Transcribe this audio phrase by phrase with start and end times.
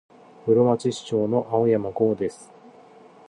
[0.47, 2.51] 室蘭市長の青山剛です。